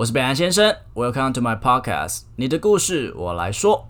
[0.00, 3.84] 我是北岸先生，Welcome to my podcast，你的故事我来说。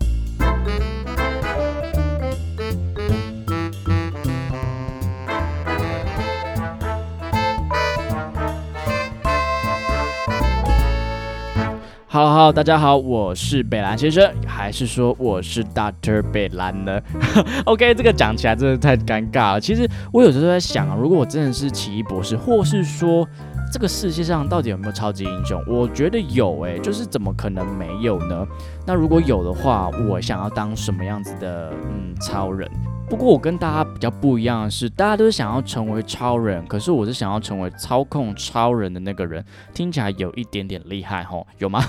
[12.09, 16.99] Hello，Hello，大家好，我是北兰先生，还是说我是 Doctor 北兰呢？
[17.63, 19.61] OK，这个讲起来真的太尴尬了。
[19.61, 23.25] 其实我有时候在想，如果我真的是奇异博士，或是说
[23.71, 25.63] 这个世界上到底有没有超级英雄？
[25.65, 28.45] 我觉得有诶，就是怎么可能没有呢？
[28.85, 32.69] 那如果有的话，我想要当什么样子的嗯超人？
[33.11, 39.43] 不过我跟大家比较不一样的是，大家都是想要成为超人，可是我是想要成为操控超人的那个人，
[39.73, 41.83] 听起来有一点点厉害吼， 有吗？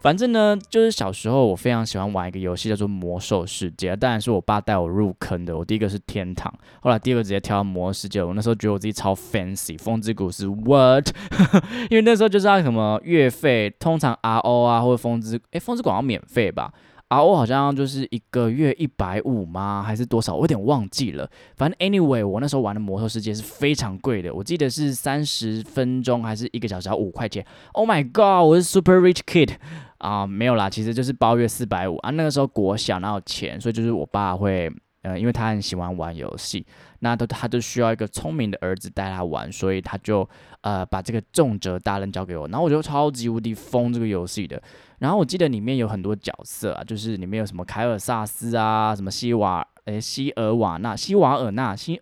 [0.00, 5.56] 反正呢，就是小时候我非常喜欢玩一个游戏叫做魔兽世界，当然是我爸带我入坑的。
[5.56, 8.20] 我第一个是天堂，后来第二个直接跳到魔兽世界。
[8.20, 11.08] 我那时候觉得我自己超 fancy，风之谷是 what？
[11.88, 16.72] 因为那时候就是要什么月费，通常 RO 啊或者风之，诶，风之谷要免费吧？
[17.08, 19.84] 啊，我好像就是一个月一百五吗？
[19.86, 20.34] 还是多少？
[20.34, 21.28] 我有点忘记了。
[21.54, 27.44] 反正 anyway，我那时候玩的魔兽世界是非常贵的，我记得是三十分钟还是一个小时要五块钱。
[27.72, 29.50] Oh my god，我是 super rich kid
[29.98, 32.10] 啊，没有啦，其实就是包月四百五啊。
[32.10, 34.72] 那个时候国小哪有钱，所以就是我爸会，
[35.04, 36.66] 呃，因为他很喜欢玩游戏，
[36.98, 40.28] 那都他就需要一个聪明的儿子带他玩，所以他就
[40.62, 44.60] 呃把这个重责大任交给我，然后我就超级无敌疯这个游戏的。
[44.98, 52.00] 然后我记得里面有很多角色啊，就是里面有什么凯尔萨斯啊，什么西瓦诶西尔瓦纳、西瓦尔纳、西，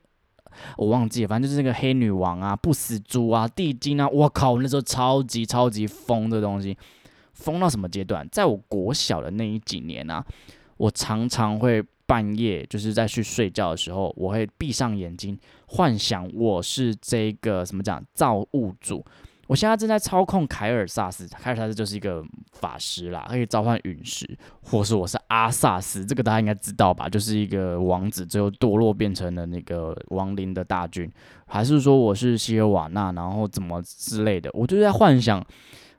[0.77, 6.77] 我忘记了，反正就是那个黑女王啊、不死猪啊、地精啊，我靠，那时候超级超级疯的东西，
[7.33, 8.29] 疯到什么阶段？
[8.31, 10.25] 在我国小的那一几年啊，
[10.77, 19.05] 我常常会半夜就是在去睡觉的时候，我会闭上眼睛，幻想我是这个什么讲造物主。
[19.49, 24.27] 我现在正在操控凯尔萨斯，凯尔萨斯就是一个法师啦，可以召唤陨石，
[24.63, 27.07] 或是我是阿萨斯，这个大家应该知道吧？
[27.07, 31.11] 就是一个王子，最后堕落变成了那个亡灵的大军，
[31.45, 34.49] 还是说我是希尔瓦纳，然后怎么之类的？
[34.55, 35.45] 我就在幻想，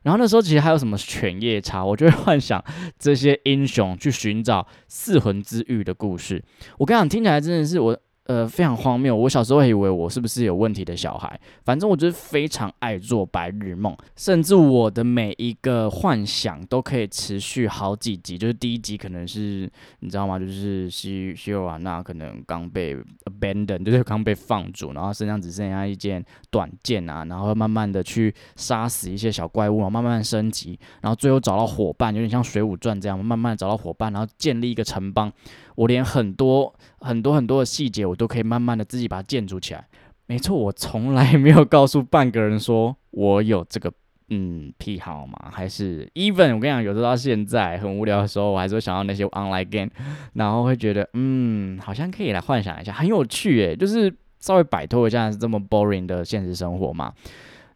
[0.03, 2.63] 然后那时候其实还有什么犬夜叉，我就会幻想
[2.99, 6.43] 这些英雄去寻找四魂之玉的故事。
[6.77, 7.99] 我跟你讲，听起来真的是我。
[8.25, 9.13] 呃，非常荒谬。
[9.13, 18.37] 我小时候以为我是不是有问题的小孩，反正我就是非常爱做白日梦，甚至我的每一个幻想都可以持续好几集。
[18.37, 19.69] 就是第一集可能是
[19.99, 20.39] 你知道吗？
[20.39, 22.95] 就是西西尔瓦娜可能刚被
[23.25, 35.29] abandon，就是刚被放逐，然后身上只剩下一件短剑啊，然后慢慢的去杀死一些小怪物，慢慢升级，然后最后找到伙伴，有点像水浒传这样，慢慢找到伙伴，然后建立一个城邦。
[35.75, 39.83] 我连很多很多很多的细节，我都可以慢慢的自己把它建筑起来。
[40.27, 43.91] 没错，我从来没有告诉半个人说我有这个
[44.29, 49.89] 嗯癖好嘛，还是 even 我跟你讲，有时候到现在很无聊的时候，我还是会想到那些 online game，
[50.33, 57.11] 然后会觉得嗯，好像可以来幻想一下，很有趣诶，就是稍微摆脱一下这么 boring 的现实生活嘛。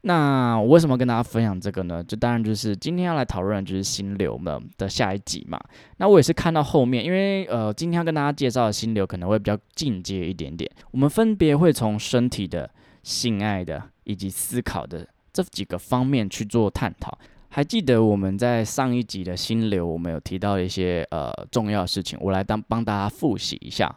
[0.01, 2.03] 那我为什么跟大家分享这个呢？
[2.03, 5.59] 就当然就是今天要来讨论就是心流们的下一集嘛。
[5.97, 10.69] 那我也是看到后面，因为呃今天要跟大家介绍的心流可能会比较进阶一点点。
[10.91, 12.69] 我们分别会从身体的、
[13.03, 17.17] 性爱的以及思考的这几个方面去做探讨。
[17.49, 23.93] 还记得我们在上一集的心流，我们有提到一些呃重要的事情，我来当帮大家复习一下。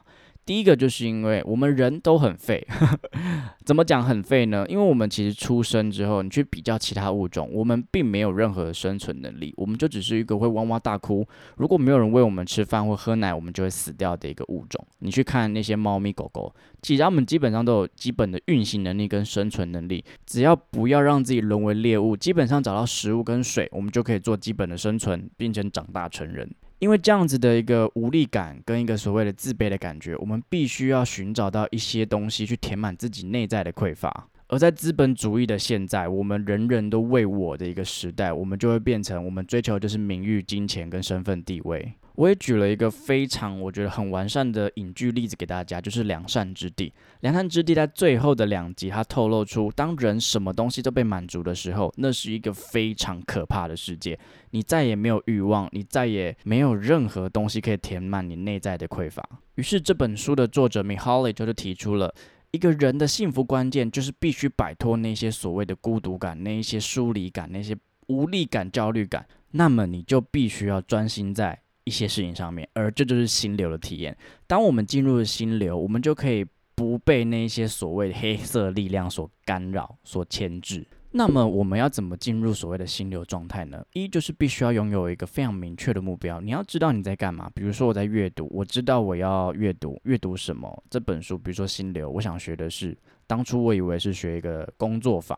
[0.51, 2.67] 第一个就是因为我们人都很废，
[3.65, 4.67] 怎么讲很废呢？
[4.69, 11.25] 因为我们其实出生之后，你去比较其他物种，我们并没有任何生存能力，我们就只是一个会哇哇大哭，
[11.59, 14.85] 如果没有人喂我们吃饭或喝奶，我们就会死掉的一个物种。
[14.99, 26.51] 你去看那些猫咪狗狗，其实它们基本上都有基本的运行能力跟生存能力，只要不要让自己沦为猎物，基本上找到食物跟水，我们就可以做基本的生存，并且长大成人。
[26.81, 34.29] 因为这样子的一个无力感跟一个所谓的自卑的感觉，我们必须要寻找到一些东西去填满自己内在的匮乏。
[34.49, 41.93] 而在资本主义的现在，我们人人都为我的一个时代，我们就会变成我们追求就是名誉、金钱跟身份地位。
[42.21, 46.89] 我也举了一个非常我觉得很完善的影剧例子给大家，就是《良善之地》。
[47.21, 54.19] 《良善之地》在最后的两集，它透露出，当人什么东西都被满足的时候，那是一个非常可怕的世界。
[54.51, 59.27] 你再也没有欲望，你再也没有任何东西可以填满你内在的匮乏。
[59.55, 62.15] 于是这本书的作者 Mihaly 就是提出了
[62.51, 67.75] 一个人的幸福关键，就是必须摆脱那些所谓的孤独感、那一些疏离感、那些
[68.09, 69.27] 无力感、焦虑感。
[69.53, 71.59] 那么你就必须要专心在。
[71.91, 74.17] 一些事情上面，而这就是心流的体验。
[74.47, 76.47] 当我们进入了心流，我们就可以
[76.77, 80.87] 不被那些所谓的黑色力量所干扰、所牵制。
[81.11, 83.85] 那么我们要怎么进入所谓的心流状态呢？
[83.95, 87.51] 一就是必须要拥有一个非常明确的目标，你要知道你在干嘛。
[87.53, 91.37] 比如说我在阅读，我知道我要阅读，阅读什么这本书。
[91.37, 92.97] 比如说心流，我想学的是，
[93.27, 95.37] 当初我以为是学一个工作法，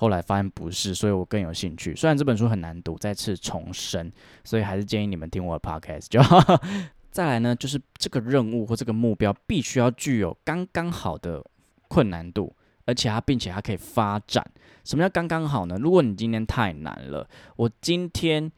[0.00, 1.94] 后来发现不是，所以我更有兴趣。
[1.94, 4.10] 虽然这本书很难读，再次重申，
[4.44, 6.58] 所以还是建议你们听我的 podcast 就好。
[7.12, 11.44] 再来呢，就是这个任务或这个目标必须要具有刚刚好的
[11.86, 12.56] 困难度。
[12.86, 14.44] 而且它，并且它可以发展。
[14.84, 15.76] 什么叫刚刚好呢？
[15.78, 18.50] 如果你今天太难了，我今天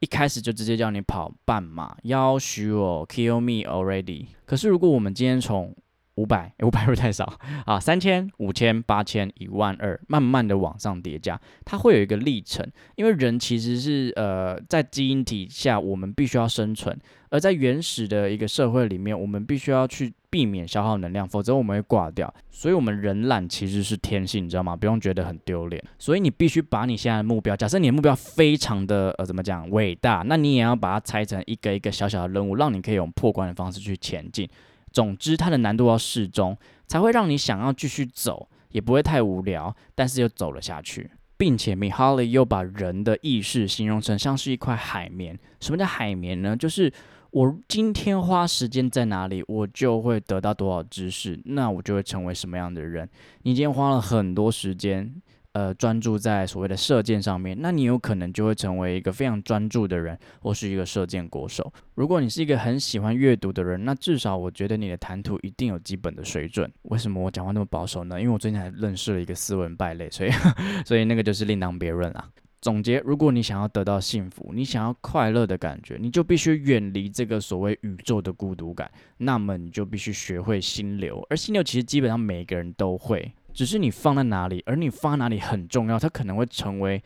[0.00, 4.28] 一开始就直接叫你跑半马，要许我 kill me already。
[4.46, 5.76] 可是如果我们今天从
[6.16, 7.32] 五百，五百会太少
[7.64, 12.66] 啊，三千、五千、八千、一万二，慢慢的往上叠加，它会有一个历程。
[12.96, 16.98] 因为人其实是呃，在基因体下，我们必须要生存。
[17.28, 22.32] 而在原始的一个社会里面，我们必须要去避免消耗能量，否则我们会挂掉。
[22.50, 24.74] 所以，我们人懒其实是天性，你知道吗？
[24.76, 25.82] 不用觉得很丢脸。
[25.98, 34.48] 所以，你必须把你现在的目标，假设你的目标非常的呃，怎么讲伟大，那你也要把它拆成一个一个小小的任务，让你可以用破关的方式去前进。
[34.96, 36.56] 总之，它的难度要适中，
[36.86, 41.10] 才会让你想要继续走，也不会太无聊，但是又走了下去。
[41.36, 45.38] 并且米哈利又把人的意识形容成像是一块海绵。
[45.60, 46.56] 什么叫海绵呢？
[46.56, 46.90] 就是
[47.30, 53.06] 我今天花时间在哪里，我就会得到多少知识，那我就会成为什么样的人。
[53.42, 55.14] 你今天花了很多时间。
[55.56, 61.72] 呃，专注在所谓的射箭上面，那你有可能就会成为一个非常专注的人，或是一个射箭国手。
[61.94, 66.70] 如果你是一个很喜欢阅读的人，那至少我觉得你的谈吐一定有基本的水准。
[66.82, 68.20] 为什么我讲话那么保守呢？
[68.20, 70.30] 因为我最近还认识了一个斯文败类，所以
[70.84, 72.28] 所以那个就是另当别论啦。
[72.60, 78.90] 总结：如果你想要得到幸福，你想要快乐的感觉，你就必须远离这个所谓宇宙的孤独感。
[79.16, 83.32] 那么你就必须学会心流，而心流其实基本上每个人都会。
[83.56, 87.02] 只是你放在哪里，而你放哪里很重要，它可能会成为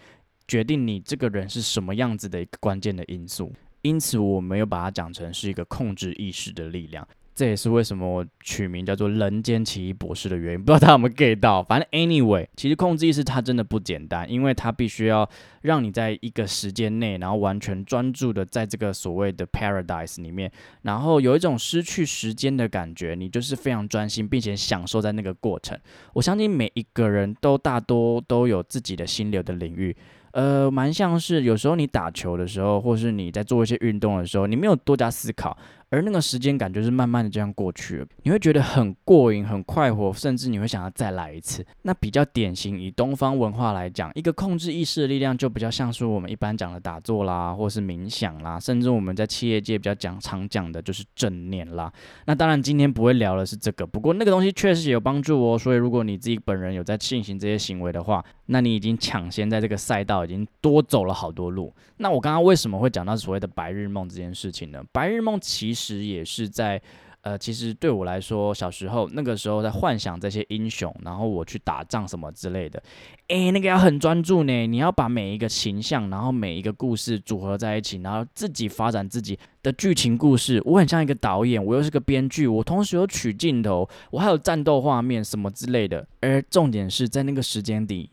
[0.48, 3.52] 决定你这个人是什么样子的一个关键的因素。
[3.82, 7.06] 因此，我没有把它讲成是一个控制意识的力量。
[7.40, 10.62] 这也是为什么我取名叫做“人间奇异博士”的原因。
[10.62, 11.62] 不知道他有没有 get 到？
[11.62, 15.26] 反正 anyway，其实控制意识它真的不简单，因为它必须要
[15.62, 20.52] 让你在一个时间内，然后完全专注的在这个所谓的 paradise 里面，
[20.82, 23.14] 然后有一种失去时间的感觉。
[23.14, 25.78] 你就是非常专心，并且享受在那个过程。
[26.12, 29.96] 我相信每一个人都大多都有自己的心流的领域。
[30.32, 35.56] 呃，蛮像是有时候你打球的时候，或是你在做一些运动的时候，你没有多加思考。
[35.90, 41.66] 而那个时间感就是慢慢的这样过去了，你会觉得很过瘾、很快活，甚至你会想要再来一次。
[41.82, 51.92] 那比较典型，以东方文化来讲，一个控制意识的力量就比较像是我们一般讲的打坐啦，或是冥想啦，甚至我们在企业界比较讲常讲的就是正念啦。
[52.24, 55.58] 那当然今天不会聊的是这个，不过那个东西确实有帮助哦。
[55.58, 61.74] 所以如果你自己本人有在进行这些行为的话，那你已经抢先在这个赛道已经多走了好多路。
[61.96, 64.80] 那我刚刚为什么会讲到所谓的白日梦这件事情呢？
[64.92, 65.79] 白日梦其实。
[65.80, 66.80] 实也是在，
[67.22, 72.82] 呃，其实对我来说，小时候那个时候在幻想这些英雄，然后我去打仗什么之类的，
[73.28, 80.60] 诶，那个要很专注呢，你要把每一个形象，然后每一个故事组合在一起，然后自己发展自己的剧情故事。
[80.64, 86.06] 我很像一个导演，我又是个编剧，我同时有取镜头，我还有战斗画面什么之类的。
[86.20, 88.10] 而重点是在那个时间里。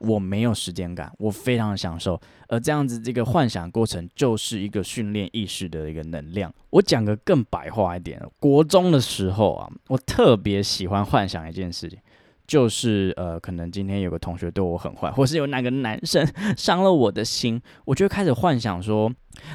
[0.00, 6.52] 我没有时间感，我非常的享受，而这样子这个幻想过程就是一个训练意识的一个能量。
[6.70, 11.98] 我讲个更白话一点，国中的时候啊，我特别喜欢幻想一件事情。
[12.50, 16.26] 就是呃，可能今天有个同学对我很坏，或是有哪个男生
[16.58, 19.08] 伤了我的心，我就开始幻想说，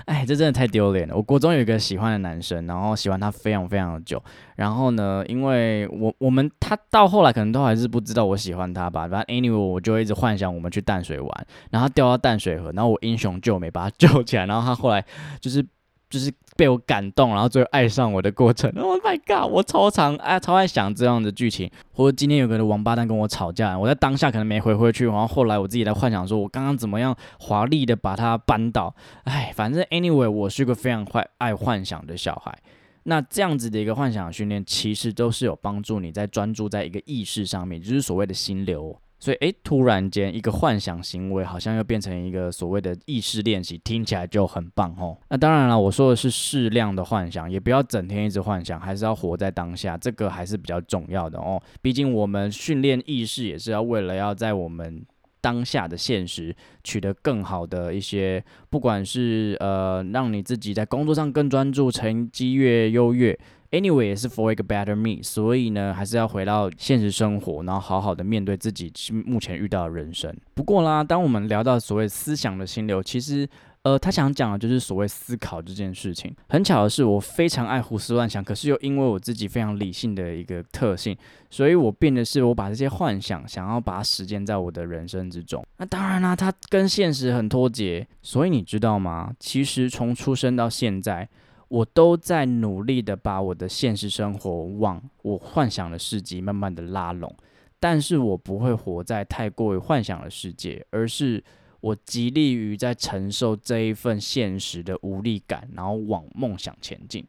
[0.06, 1.14] 哎，这真的太丢脸了。
[1.14, 4.24] 我国中有一个喜欢的男生，然后喜欢他非常非常的久，
[4.56, 15.06] 然后呢，因为我我们他到后来可能都还是不知道我喜欢他吧，反正 anyway 我就一直幻想我们去淡水玩，然后掉到淡水河，然后我英雄救美把他救起来，然后他后来
[15.42, 15.66] 就是。
[16.08, 18.72] 就是被我感动，然后最后爱上我的过程。
[18.80, 19.52] Oh my god！
[19.52, 28.96] 我超常爱超爱想这样的剧情，或者今天有个王八蛋跟我吵架，我在当下可能没回回去，然后后来我自己在幻想说，我刚刚怎么样华丽的把它扳倒。
[29.26, 32.58] 哎，反正 anyway，我是一个非常坏爱幻想的小孩。
[33.04, 39.00] 那这样子的一个幻想训练，其实都是有帮助你在专注在一个意识上面，就是所谓的心流。
[39.25, 45.17] 所以，诶，突然间一个幻想行为好像又变成一个所谓的意识练习，听起来就很棒哦。
[45.32, 51.60] 那当然了，我说的是适量的幻想，也不要整天一直幻想，还是要活在当下，这个还是比较重要的哦。
[51.82, 55.03] 毕竟我们训练意识也是要为了要在我们
[55.46, 63.38] 当下的现实取得更好的一些，不管是呃让你自己在工作上更专注，成绩越优越。
[63.70, 70.36] Anyway，也是 for 一个 better me，所以呢，还是要回到现实生活，然后好好的面对自己目前遇到的人生。
[70.56, 73.48] 不过啦，当我们聊到所谓思想的心流，其实，
[73.86, 76.36] 呃，他想讲的就是所谓思考这件事情。
[76.50, 81.15] 很巧的是，我非常爱胡思乱想，可是又因为我自己非常理性的一个特性，
[81.51, 85.63] 所以我变的是我把这些幻想想要把它实践在我的人生之中。
[85.77, 88.08] 那当然啦，它跟现实很脱节。
[88.24, 89.32] 所以你知道吗？
[89.39, 91.30] 其实从出生到现在。
[91.68, 97.36] 我都在努力的把我的现实生活往我幻想的世界慢慢的拉拢，
[97.80, 101.44] 但是我不会活在太过于幻想的世界，而是
[101.86, 107.24] 我极力于在承受这一份现实的无力感，然后往梦想前进。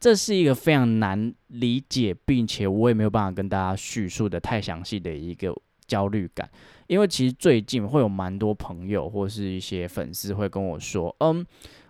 [0.00, 5.54] 这是一个非常难理解，并且我也没有办法跟大家叙述的太详细的一个
[5.86, 6.48] 焦虑感，
[6.86, 11.44] 因为其实最近会有蛮多朋友或是一些粉丝会跟我说，嗯。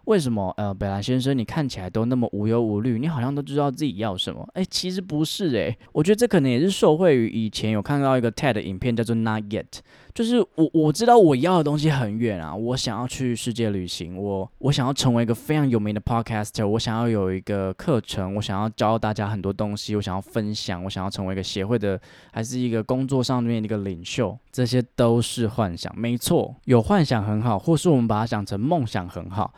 [0.09, 4.49] 为什么呃，北兰先生，你看起来都那么无忧无虑，你好像都知道自己要什么？
[4.55, 9.67] 哎，其实不是哎，我觉得这可能也是受惠于以前有看到一个 TED 影片，叫做 Not Yet，
[10.15, 22.01] 就是我我知道我要的东西很远啊，我想要去世界旅行，我我想要成为一个非常有名的 Podcaster，我想要有一个课程，我想要教大家很多东西，我想要分享，我想要成为一个协会的，
[22.33, 29.53] 还是一个工作上面的一个领袖，这些都是幻想，没错，有幻想很好，或是我们把它想成梦想很好。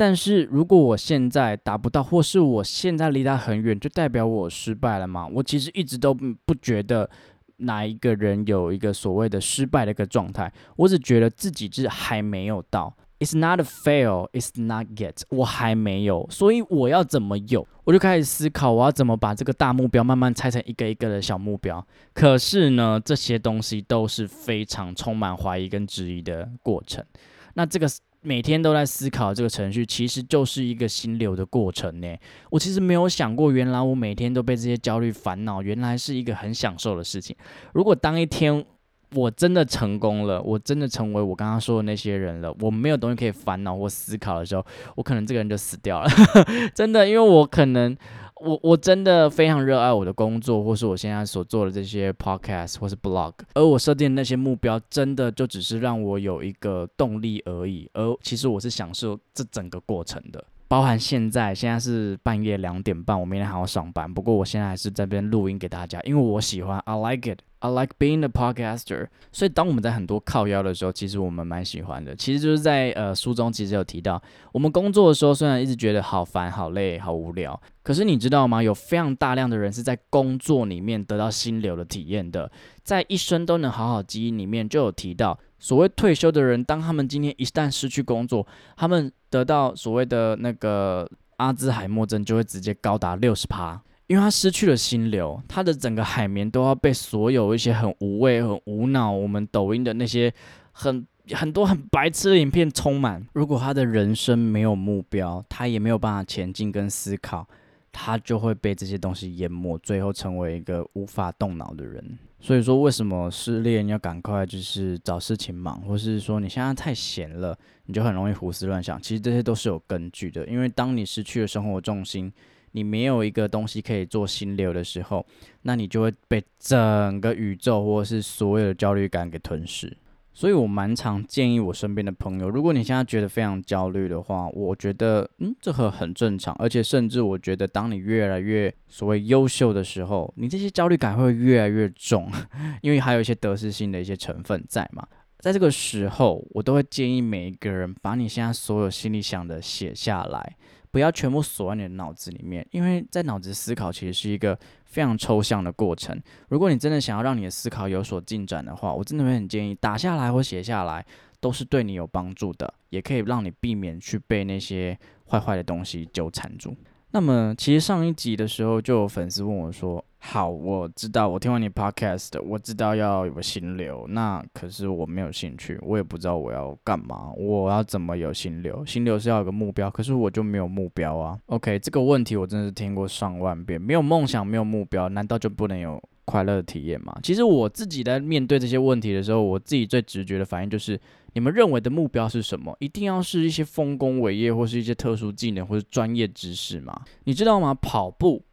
[0.00, 5.26] 但是如果我现在达不到，或是我现在离他很远，就代表我失败了吗？
[5.26, 7.10] 我其实一直都不觉得
[7.58, 12.96] 哪一个人有一个所谓的失败的一个状态，我只觉得自己是还没有到。
[13.18, 15.20] It's not a fail, it's not yet。
[15.28, 17.68] 我还没有，所以我要怎么有？
[17.84, 21.86] 我就开始思考，我要怎么把这个大目标慢慢拆成一个一个的小目标。
[22.14, 27.04] 可是呢，这些东西都是非常充满怀疑跟质疑的过程。
[27.52, 27.86] 那这个。
[28.22, 32.16] 每天都在思考这个程序，其实就是一个心流的过程呢。
[32.50, 37.34] 我其实没有想过，原来我每天都被这些焦虑烦恼，原来是一个很享受的事情。
[37.72, 38.64] 如果当一天
[39.14, 44.64] 我真的成功了，我真的成为我刚刚说的那些人了，我没有东西可以烦恼或思考的时候，
[44.96, 46.08] 我可能这个人就死掉了。
[46.74, 47.96] 真的，因为我可能。
[48.42, 57.86] 我我真的非常热爱我的工作，或是我现在所做的这些 podcast 或是 blog，而我设定的那些目标，真的就只是让我有一个动力而已。
[57.92, 67.40] 而其实我是享受这整个过程的，包含现在现在是半夜两点半，我明天还要上班，不过我现在还是在边录音给大家，因为我喜欢，I like it。
[67.60, 72.16] I like being a podcaster，所以当我们在很多靠腰的时候，其实我们蛮喜欢的。
[72.16, 74.20] 其实就是在呃书中其实有提到，
[74.52, 78.62] 我们工作的时候虽然一直觉得好烦、好累、好无聊，可是你知道吗？
[78.62, 82.50] 有非常大量的人是在工作里面得到心流的体验的，
[82.82, 93.82] 在一生都能好好记忆里面就有提到，所谓退休的人，当他们今天一旦失去工作，他们得到所谓的那个阿兹海默症就会直接高达六十趴。
[94.10, 100.34] 因为他失去了心流，他的整个海绵都要被所有一些很无畏、很无脑，我们抖音的那些
[100.72, 103.24] 很很多很白痴的影片充满。
[103.34, 107.46] 如果他的人生没有目标，他也没有办法前进跟思考，
[107.92, 112.18] 他就会被这些东西淹没，最后成为一个无法动脑的人。
[112.40, 119.00] 所以说，为什么失恋要赶快就是找事情忙，或是说你现在太闲了，你就很容易胡思乱想？
[119.00, 122.32] 其实这些都是有根据的，因为当你失去了生活重心。
[122.72, 125.24] 你没有一个东西可以做心流的时候，
[125.62, 129.96] 那你就会被整个宇宙或者是所有的焦虑感给吞噬。
[130.32, 142.30] 所以我蛮常建议我身边的朋友，如果你现在觉得非常焦虑的话，我觉得嗯，这很很正常，而且甚至我觉得，当你越来越所谓优秀的时候，你这些焦虑感会越来越重，
[142.80, 145.06] 因为还有一些得失心的一些成分在嘛。
[145.40, 150.56] 在这个时候，我都会建议每一个人把你现在所有心里想的写下来。
[150.90, 156.20] 不要全部锁在你的脑子里面，因为在脑子思考其实是一个非常抽象的过程。
[156.48, 161.04] 如果你真的想要让你的思考有所进展的话，我真的会很建议打下来或写下来，
[161.38, 166.76] 都是对你有帮助的，也可以让你避免去被那些坏坏的东西纠缠住。
[167.12, 170.04] 那么，其实上一集的时候，就有粉丝问我说。
[170.22, 178.84] 好，我知道，我听完你 podcast，我知道要有个心流，那可是我没有兴趣，我也不知道我要干嘛，我要怎么有心流？
[178.84, 181.38] 心流是要有个目标，可是我就没有目标啊。
[181.46, 186.00] OK，这个问题我真的是听过上万遍，没有梦想，没有目标，难道就不能有
[186.30, 187.18] 快乐的体验吗？
[187.22, 190.98] 其实我自己在面对这些问题的时候，我自己最直觉的反应就是，
[191.32, 192.76] 你们认为的目标是什么？
[192.78, 197.02] 一定要是一些丰功伟业，或是一些特殊技能，或是专业知识吗？
[197.24, 197.74] 你知道吗？
[197.74, 198.44] 跑步。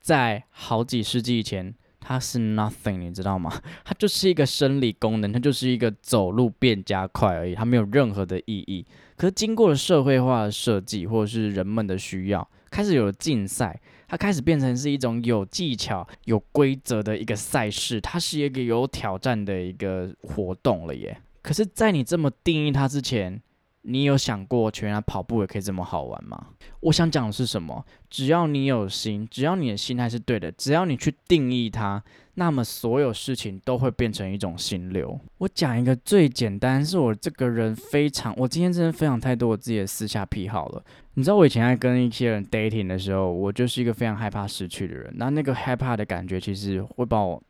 [0.00, 3.52] 在好几世纪以前，它是 nothing，你知道吗？
[3.84, 8.84] 它就是一个生理功能，它就是一个走路变加快而已，它没有任何的意义。
[9.16, 13.78] 可是经过了社会化的设计，或者是人们的需要，开始有了竞赛，
[14.10, 21.16] 它开始变成是一种有技巧、有规则的一个赛事，它是一个有挑战的一个活动了耶。
[21.40, 23.40] 可是，在你这么定义它之前，
[23.82, 26.48] 你有想过，原来跑步也可以这么好玩吗？
[26.80, 27.86] 我想讲的是什么？
[28.08, 32.02] 只要你有心，只要你的心态是对的，只要你去定义它，
[32.34, 35.20] 那么所有事情都会变成一种心流。
[35.38, 40.84] 我讲一个最简单，是我这个人非常，我今天真的分享太多我自己的私下癖好了。
[41.14, 45.12] 你知道我以前在跟一些人 dating 的时候，我就是一个非常害怕失去的人。
[45.16, 47.42] 那那个害怕的感觉，其实会把我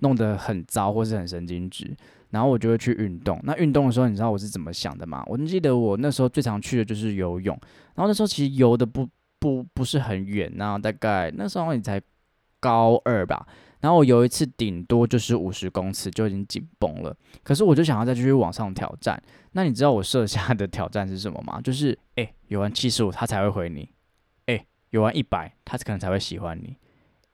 [0.00, 1.94] 弄得很糟，或是很神经质。
[2.30, 3.40] 然后我就会去运动。
[3.42, 5.24] 那运动的时候，你知道我是怎么想的吗？
[5.26, 7.58] 我记得我那时候最常去的就是游泳。
[7.94, 9.08] 然后那时候其实游的不
[9.38, 12.00] 不不是很远，那大概那时候你才
[12.60, 13.46] 高二吧。
[13.80, 17.16] 然后我有一次顶多就是五十公尺就已经紧绷了。
[17.42, 19.22] 可是我就想要再继续往上挑战。
[19.52, 21.60] 那你知道我设下的挑战是什么吗？
[21.64, 23.88] 就是哎，游完七十五他才会回你。
[24.46, 26.76] 哎，游完一百他可能才会喜欢你。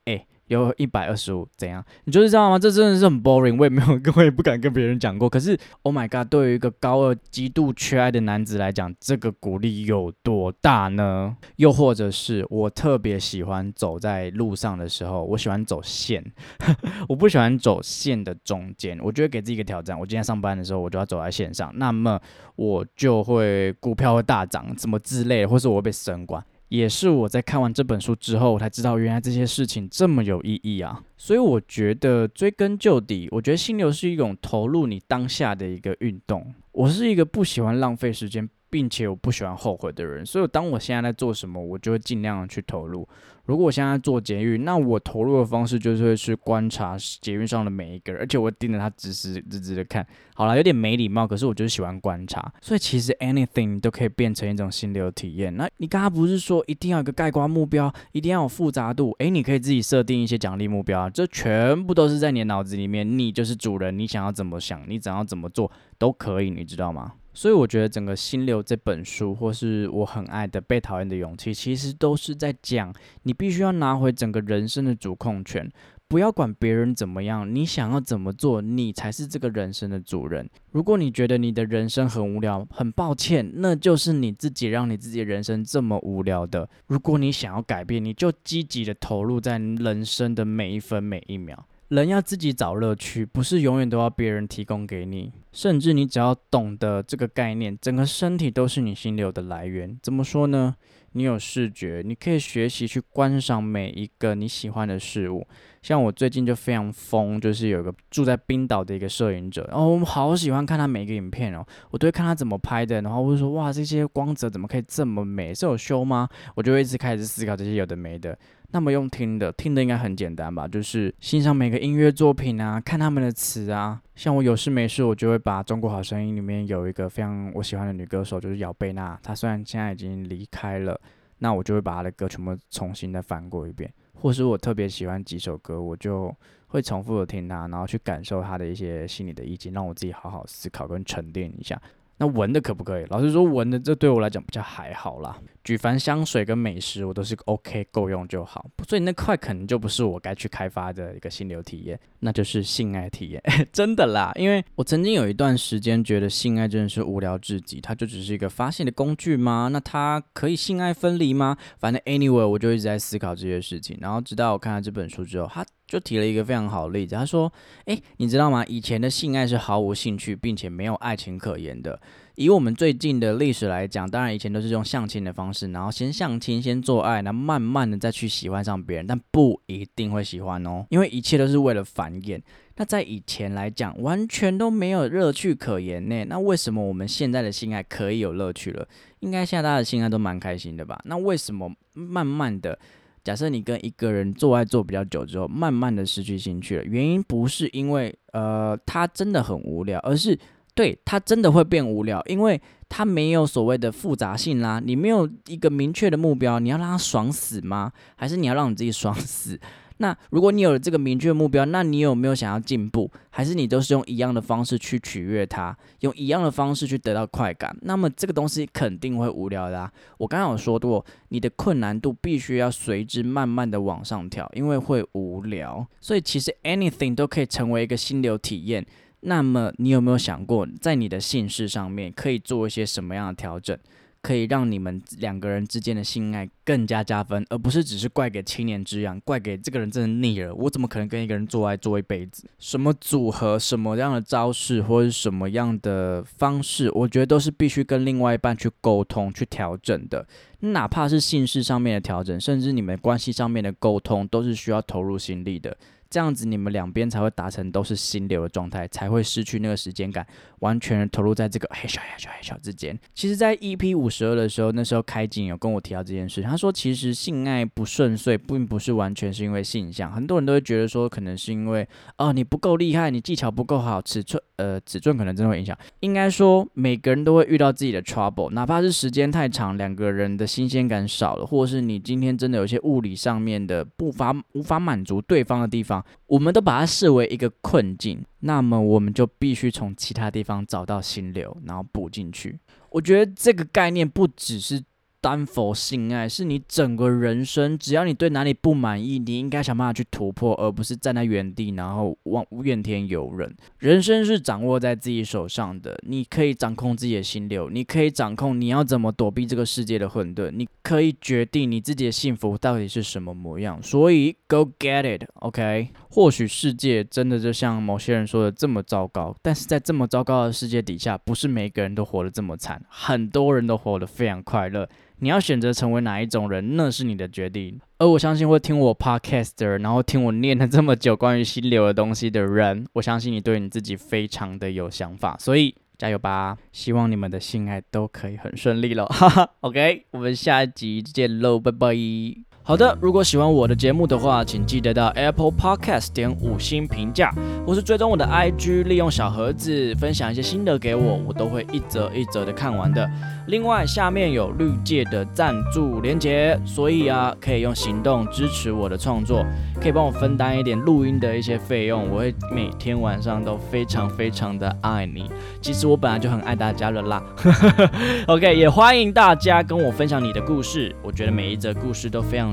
[0.05, 0.27] 哎。
[0.49, 1.85] 有一百二十五，怎样？
[2.05, 2.59] 你就是知道吗？
[2.59, 5.29] 这真的是很 boring，我也没有， 我也不敢跟别人讲过。
[5.29, 11.37] 可是，Oh my god，对于一个高二极度缺爱的男子来讲，这个鼓励有多大呢？
[11.57, 16.25] 又或者是我特别喜欢走在路上的时候，我喜欢走线，
[17.09, 18.99] 我不喜欢走线的中间。
[19.03, 22.21] 我觉得给自己一个挑战，我今天上班的时候，我就要走在线上，那么
[22.57, 26.45] 我就会股票会大涨，什么之类，或是我会被升官。
[26.69, 31.03] 也是我在看完这本书之后，我才知道原来这些事情这么有意义啊！
[31.17, 36.55] 所以我觉得追根究底，我觉得心流是一种投入你当下的一个运动。
[36.73, 38.49] 我是一个不喜欢浪费时间。
[38.71, 43.09] 并且我不喜欢后悔的人，所以当我现在在做什么，我就会尽量去投入。
[43.47, 50.07] 如果我现在做捷运，那我投入的方式就是会去观察捷运上的每一个人，而且我盯着他直直直直的看。
[50.35, 52.53] 好了，有点没礼貌，可是我就是喜欢观察。
[52.63, 55.55] 所以其实 anything 都可以变成一种心流体验。
[55.57, 59.15] 那你刚刚不是说一定要有个盖棺目标，一定要有复杂度？
[59.19, 67.13] 诶，你可以自己设定一些奖励目标啊，这全部都是在你的脑子里面，你就是主人，你想要怎么想，你想要怎么做都可以，你知道吗？
[67.35, 75.69] 所以我觉得整个《心流》这本书，或是我很爱的《被讨厌的勇气》，其实都是在讲你必须要拿回整个人生的主控权，
[76.07, 80.49] 不要管别人怎么样，你想要怎么做，你才是这个人生的主人。
[80.71, 86.69] 如果你觉得你的人生很无聊，很抱歉，那就是你自己让你自己的人生这么无聊的。
[86.87, 91.67] 如果你想要改变，你就积极的投入在人生的每一分每一秒。
[91.89, 95.33] 人要自己找乐趣，不是永远都要别人提供给你。
[95.55, 99.97] 甚至你只要懂得这个概念，整个身体都是你心流的来源。
[100.03, 100.75] 怎么说呢？
[101.13, 105.47] 你有视觉，你可以学习去观赏每一个你喜欢的事物。
[105.81, 115.55] 像我最近就非常疯，就是有个住在冰岛的一个摄影者，然后我们好喜欢看他每一个影片哦，我都会看他怎么拍的，然后我就说哇，这些光泽怎么可以这么美？
[115.55, 116.29] 是有修吗？
[116.57, 118.37] 我就会一直开始思考这些有的没的。
[118.73, 120.67] 那么用听的，听的应该很简单吧？
[120.67, 124.01] 就是欣赏每个音乐作品啊，看他们的词啊。
[124.15, 129.19] 像我有事没事，我就会把《中国好声音》里面有一个非常我喜欢的女歌手，就是姚贝娜。
[129.23, 130.99] 她虽然现在已经离开了，
[131.39, 133.93] 那我就会把她的歌全部重新的翻过一遍。
[134.15, 136.35] 或是我特别喜欢几首歌，我就
[136.69, 141.81] 会重复的听她，然后去感受她的一些心理的意境，让我自己好好思考跟沉淀一下。
[142.17, 143.05] 那闻的可不可以？
[143.09, 145.37] 老实说，闻的这对我来讲比较还好啦。
[145.65, 148.71] 举凡香水跟美食，我都是 OK 够用就好。
[148.87, 153.43] 所以那块可能就不是我该去开发的一个心流体验，那就是性爱体验。
[153.73, 159.69] 真的啦，因为我曾经有一段时间觉得性爱真的是无聊至极，它就只是一个发泄的工具吗？
[159.73, 161.57] 那它可以性爱分离吗？
[161.79, 163.97] 反正 anyway，我就一直在思考这些事情。
[164.01, 167.53] 然后直到我看了这本书之后，它就提了一个非常好的例子，他说
[167.87, 168.65] ：“诶，你知道吗？
[168.67, 172.01] 以前的性爱是毫无兴趣，并且没有爱情可言的。
[172.37, 182.41] 以我们最近的历史来讲，当然以前都是用相亲的方式，然后先相亲，先做爱，然后慢慢的再去喜欢上别人，但不一定会喜欢哦，因为一切都是为了繁衍。
[182.77, 186.25] 那在以前来讲，完全都没有乐趣可言呢。
[186.25, 188.89] 那为什么我们现在的性爱可以有乐趣了？
[189.21, 191.01] 应该现在大家的性爱都蛮开心的吧？
[191.05, 192.77] 那为什么慢慢的？”
[193.25, 200.39] 假设你跟一个人做爱做比较久之后，慢慢的失去兴趣了，原因不是因为呃他真的很无聊，而是
[200.75, 204.81] 对他真的会变无聊，因为他没有所谓的复杂性啦。
[204.85, 207.91] 你没有一个明确的目标，你要让他爽死吗？
[208.15, 209.59] 还是你要让你自己爽死？
[209.99, 213.11] 那如果你有了这个明确目标，那你有没有想要进步？
[213.31, 217.77] 还是你都是用一样的方式去取悦他，用一样的方式去得到快感？
[217.83, 219.91] 那么这个东西肯定会无聊的！
[220.19, 225.87] 我刚刚有说过，你的困难度必须要随之慢慢的往上跳，因为会无聊。
[226.01, 228.85] 所以其实 anything 都可以成为一个心流体验。
[229.21, 233.79] 那么你有没有想过，在你的姓氏上面可以做一些什么样的调整？
[234.25, 240.55] 可以让你们两个人之间的性爱更加加分，而不是只是怪给七年之痒，怪给这个人真的腻了。
[240.55, 242.49] 我怎么可能跟一个人做爱做一辈子？
[242.59, 250.27] 什么组合、什么样的招式或者什么样的方式，我觉得都是必须跟另外一半去沟通、去调整的。
[250.61, 255.77] 哪怕是性事上面的调整，甚至你们关系上面的沟通，都是需要投入心力的。
[256.15, 260.25] 这样子，你们两边才会达成都是心流的状态，才会失去那个时间感，
[260.61, 262.97] 完全投入在这个 嘿咻嘿咻嘿咻之间。
[263.13, 271.85] 其实，在 EP 五十二的时候，那时候开景有跟我提到这件事，他说其实性爱不顺遂，并不是完全是因为性向，很多人都会觉得说，可能是因为
[272.19, 275.77] 哦你不够厉害，你技巧不够好，尺寸呃尺寸可能真的会影响。
[275.99, 286.04] 应该说，每个人都会遇到自己的 trouble，哪怕是时间太长，两个人的新鲜感少了，或者是你今天真的有些物理上面的不法无法满足对方的地方。
[286.27, 292.59] 我们都把它视为一个困境，那么我们就必须从其他地方找到心流，然后补进去。
[292.91, 294.83] 我觉得这个概念不只是。
[295.25, 303.57] 单否性爱是你整个人生，只要你对哪里不满意，你应该想办法去突破，而不是站在原地然后望怨天尤人。
[303.79, 313.83] 人生是掌握在自己手上的，你可以掌控自己的心流，你可以掌控你要怎么躲避这个世界的混沌，你可以决定你自己的幸福到底是什么模样。
[313.83, 315.89] 所以，Go get it，OK？
[316.15, 324.89] 或许世界真的就像某些人说的这么糟糕，但是在这么糟糕的世界底下，不是每个人都活得这么惨，很多人都活得非常快乐。
[325.19, 327.81] 你要选择成为哪一种人，那是你的决定。
[327.99, 336.57] 而我相信会听我 podcast 的，然后听我念了这么久关于心流的东西的人，我相信你对你自己非常的有想法，所以加油吧！
[336.71, 339.51] 希望你们的性爱都可以很顺利了，哈哈。
[339.63, 342.54] OK，我们下一集见喽，拜拜。
[342.67, 347.31] 好的，如果喜欢我的节目的话，请记得到 Apple Podcast 点五星评价，
[347.67, 353.07] 或是追踪我的 IG，利用小盒子分享一些心得给我，我都会一则一则的看完的。
[353.49, 359.45] 另外，下面有绿界的赞助连结，所以啊，可以用行动支持我的创作，
[359.79, 365.31] 可以帮我分担一点录音的一些费用，我会每天晚上都非常非常的爱你。
[365.61, 367.23] 其实我本来就很爱大家了啦。
[368.27, 372.39] OK，也欢迎大家跟我分享你的故事，我觉得每一则故事都非